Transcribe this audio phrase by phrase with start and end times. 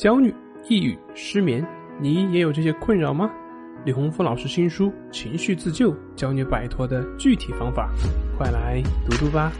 [0.00, 0.34] 焦虑、
[0.66, 1.62] 抑郁、失眠，
[2.00, 3.30] 你也有这些困扰吗？
[3.84, 7.92] 李洪福老师新书《情绪自救》教你摆脱的具体方法，
[8.38, 9.52] 快来读读吧。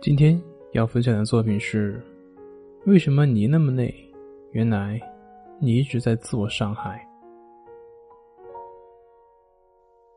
[0.00, 0.36] 今天
[0.72, 2.02] 要分享的作品是：
[2.84, 3.94] 为什么你那么累？
[4.50, 5.00] 原来
[5.60, 7.00] 你一直在自我伤害。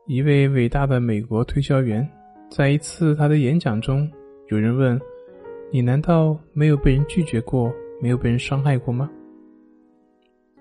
[0.06, 2.04] 一位伟大的美国推销员，
[2.50, 4.10] 在一次他的演讲中，
[4.48, 5.00] 有人问。
[5.72, 9.10] 你难道没有被人拒绝过，没有被人伤害过吗？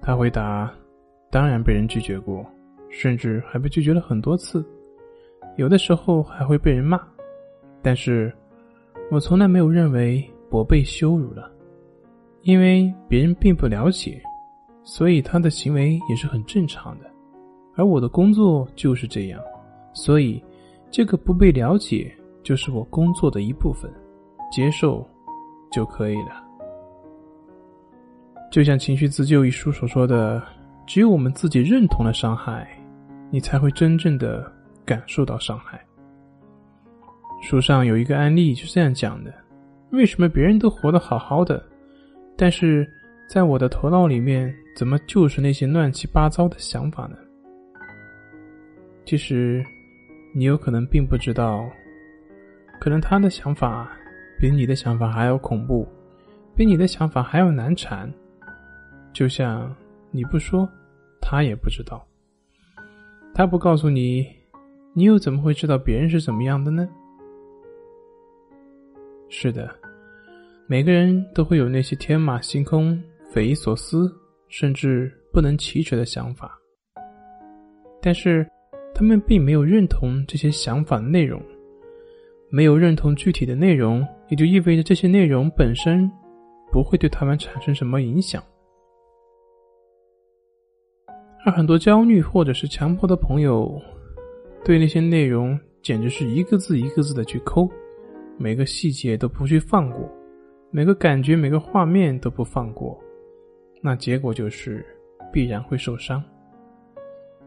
[0.02, 0.74] 他回答
[1.30, 2.44] ：“当然被人拒绝过，
[2.90, 4.66] 甚至还被拒绝了很多次，
[5.58, 7.00] 有的时候还会被人骂。
[7.84, 8.34] 但是，
[9.12, 11.52] 我从来没有认为我被羞辱了，
[12.42, 14.20] 因为别人并不了解，
[14.84, 17.06] 所以他的行为也是很正常的。
[17.76, 19.40] 而我的工作就是这样，
[19.94, 20.44] 所以
[20.90, 23.90] 这个不被了解就是我工作的一部分。”
[24.52, 25.08] 接受
[25.72, 26.44] 就可以了。
[28.52, 30.42] 就像《情绪自救》一书所说的，
[30.88, 32.68] 只有我们自己认同了伤害，
[33.30, 34.50] 你才会真正的
[34.86, 35.84] 感受到伤害。
[37.42, 39.34] 书上有一个案例就是这样讲的：
[39.92, 41.62] 为什么别人都活得好好的，
[42.38, 42.90] 但是
[43.28, 47.18] 在我的头脑里面，怎么就是那些乱七八糟的想法呢？
[49.06, 49.64] 其实，
[50.34, 51.70] 你有可能并不知道，
[52.80, 53.92] 可能他的想法。
[54.40, 55.88] 比你的想法还要恐怖，
[56.56, 58.12] 比你的想法还要难缠。
[59.14, 59.74] 就像
[60.12, 60.70] 你不说，
[61.22, 62.06] 他也不知道。
[63.34, 64.28] 他不告诉你，
[64.94, 66.88] 你又怎么会知道别人是怎么样的呢？
[69.30, 69.74] 是的，
[70.68, 73.02] 每个人都会有那些天马行空、
[73.32, 74.14] 匪夷所思，
[74.48, 76.58] 甚至不能启齿的想法，
[78.02, 78.48] 但是
[78.94, 81.42] 他们并没有认同这些想法的内容。
[82.50, 86.10] 没有认同具体的内容，也就意味着这些内容本身
[86.72, 88.44] 不会对他们产生什么影响。
[91.46, 93.80] 而很多焦虑或者是强迫的朋友，
[94.64, 97.70] 对那些内容简直是一个字一个字的去抠，
[98.38, 100.10] 每个细节都不去放过，
[100.72, 103.00] 每个感觉每个画面都不放过，
[103.80, 104.84] 那结果就是
[105.32, 106.24] 必然会受伤，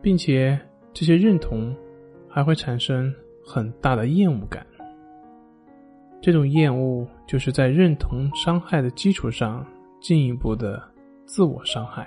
[0.00, 0.56] 并且
[0.92, 1.74] 这些认同
[2.28, 3.12] 还会产生
[3.44, 4.64] 很大的厌恶感。
[6.20, 9.64] 这种厌恶就是在认同伤害的基础上
[10.00, 10.82] 进一步的
[11.24, 12.06] 自我伤害。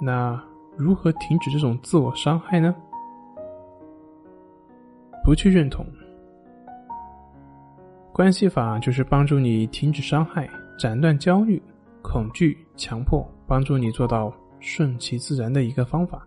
[0.00, 0.42] 那
[0.76, 2.74] 如何停止这种自我伤害呢？
[5.22, 5.86] 不去认同。
[8.12, 10.48] 关系法就是帮助你停止伤害、
[10.78, 11.62] 斩断焦虑、
[12.02, 16.26] 恐惧、强迫，帮助你做到顺其自然的一个方法。